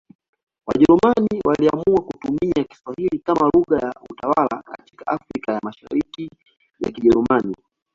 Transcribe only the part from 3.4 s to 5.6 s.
lugha ya utawala katika Afrika ya